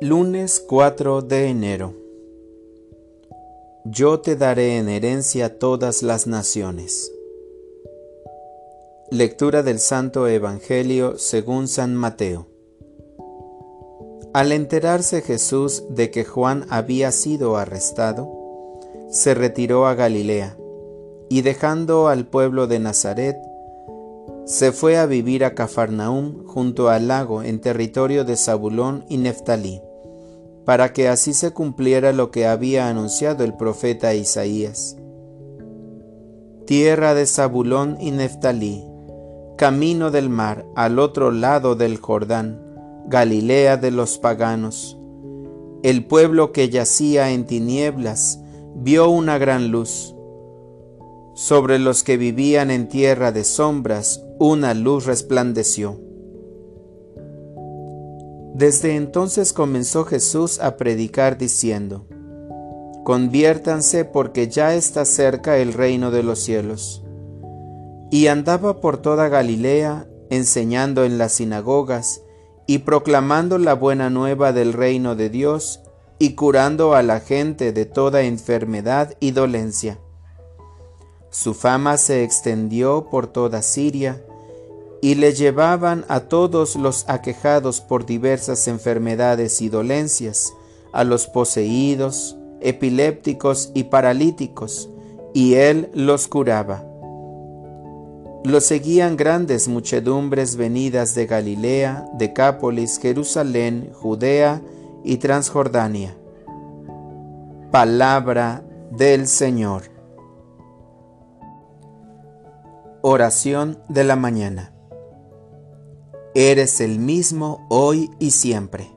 [0.00, 1.94] Lunes 4 de enero.
[3.84, 7.12] Yo te daré en herencia todas las naciones.
[9.12, 12.48] Lectura del Santo Evangelio según San Mateo.
[14.32, 18.28] Al enterarse Jesús de que Juan había sido arrestado,
[19.10, 20.56] se retiró a Galilea
[21.28, 23.36] y dejando al pueblo de Nazaret,
[24.46, 29.80] se fue a vivir a Cafarnaúm junto al lago en territorio de Zabulón y Neftalí,
[30.64, 34.96] para que así se cumpliera lo que había anunciado el profeta Isaías.
[36.66, 38.84] Tierra de Zabulón y Neftalí,
[39.56, 42.60] camino del mar al otro lado del Jordán,
[43.06, 44.98] Galilea de los paganos.
[45.82, 48.40] El pueblo que yacía en tinieblas
[48.74, 50.14] vio una gran luz
[51.34, 56.00] sobre los que vivían en tierra de sombras, una luz resplandeció.
[58.54, 62.06] Desde entonces comenzó Jesús a predicar diciendo,
[63.04, 67.04] Conviértanse porque ya está cerca el reino de los cielos.
[68.10, 72.22] Y andaba por toda Galilea, enseñando en las sinagogas,
[72.66, 75.80] y proclamando la buena nueva del reino de Dios,
[76.18, 79.98] y curando a la gente de toda enfermedad y dolencia.
[81.34, 84.22] Su fama se extendió por toda Siria,
[85.02, 90.54] y le llevaban a todos los aquejados por diversas enfermedades y dolencias,
[90.92, 94.88] a los poseídos, epilépticos y paralíticos,
[95.34, 96.84] y él los curaba.
[98.44, 104.62] Lo seguían grandes muchedumbres venidas de Galilea, Decápolis, Jerusalén, Judea
[105.02, 106.16] y Transjordania.
[107.72, 108.62] Palabra
[108.92, 109.93] del Señor.
[113.06, 114.72] Oración de la mañana.
[116.34, 118.90] Eres el mismo hoy y siempre.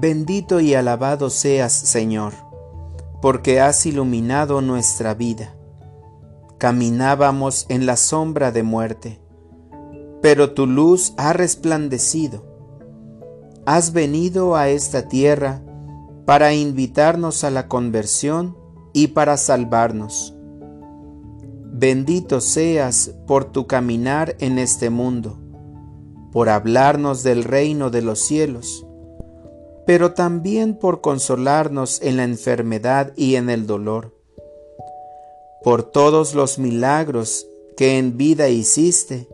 [0.00, 2.32] Bendito y alabado seas, Señor,
[3.20, 5.54] porque has iluminado nuestra vida.
[6.58, 9.20] Caminábamos en la sombra de muerte,
[10.20, 12.44] pero tu luz ha resplandecido.
[13.66, 15.62] Has venido a esta tierra
[16.26, 18.58] para invitarnos a la conversión
[18.92, 20.34] y para salvarnos
[21.82, 25.36] Bendito seas por tu caminar en este mundo,
[26.30, 28.86] por hablarnos del reino de los cielos,
[29.84, 34.14] pero también por consolarnos en la enfermedad y en el dolor,
[35.64, 39.26] por todos los milagros que en vida hiciste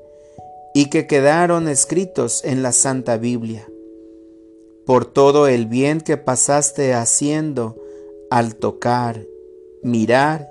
[0.72, 3.68] y que quedaron escritos en la Santa Biblia,
[4.86, 7.76] por todo el bien que pasaste haciendo
[8.30, 9.26] al tocar,
[9.82, 10.50] mirar,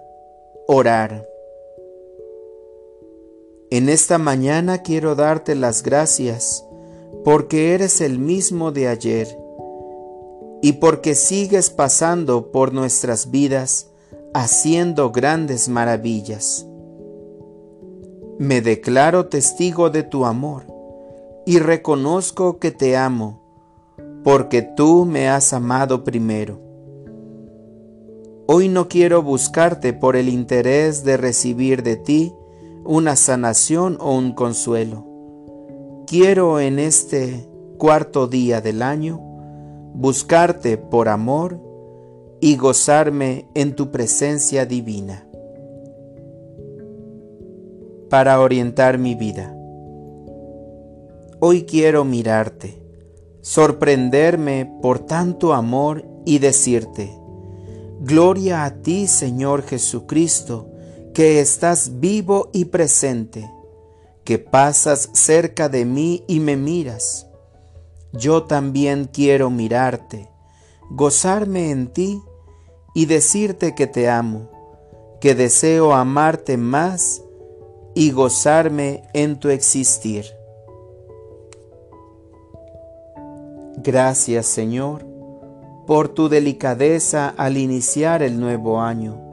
[0.68, 1.37] orar.
[3.70, 6.66] En esta mañana quiero darte las gracias
[7.26, 9.28] porque eres el mismo de ayer
[10.62, 13.90] y porque sigues pasando por nuestras vidas
[14.34, 16.66] haciendo grandes maravillas.
[18.40, 20.64] Me declaro testigo de tu amor
[21.46, 23.42] y reconozco que te amo
[24.24, 26.58] porque tú me has amado primero.
[28.46, 32.34] Hoy no quiero buscarte por el interés de recibir de ti
[32.88, 35.06] una sanación o un consuelo.
[36.08, 37.46] Quiero en este
[37.78, 39.20] cuarto día del año
[39.94, 41.60] buscarte por amor
[42.40, 45.28] y gozarme en tu presencia divina.
[48.10, 49.54] Para orientar mi vida.
[51.42, 52.82] Hoy quiero mirarte,
[53.42, 57.12] sorprenderme por tanto amor y decirte,
[58.00, 60.70] Gloria a ti, Señor Jesucristo,
[61.18, 63.52] que estás vivo y presente,
[64.24, 67.26] que pasas cerca de mí y me miras.
[68.14, 70.30] Yo también quiero mirarte,
[70.92, 72.22] gozarme en ti
[72.94, 74.52] y decirte que te amo,
[75.20, 77.24] que deseo amarte más
[77.96, 80.24] y gozarme en tu existir.
[83.78, 85.04] Gracias Señor
[85.88, 89.27] por tu delicadeza al iniciar el nuevo año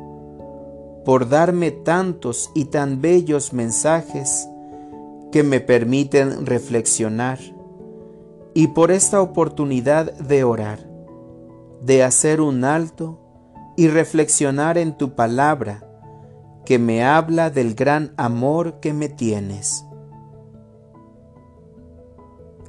[1.04, 4.48] por darme tantos y tan bellos mensajes
[5.30, 7.38] que me permiten reflexionar
[8.54, 10.88] y por esta oportunidad de orar,
[11.82, 13.20] de hacer un alto
[13.76, 15.84] y reflexionar en tu palabra
[16.64, 19.84] que me habla del gran amor que me tienes.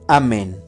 [0.08, 0.65] Amén.